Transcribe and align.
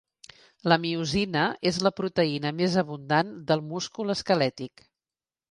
La 0.71 0.77
miosina 0.85 1.43
és 1.71 1.77
la 1.87 1.91
proteïna 1.97 2.53
més 2.63 2.79
abundant 2.85 3.31
del 3.53 3.63
múscul 3.69 4.17
esquelètic. 4.17 4.87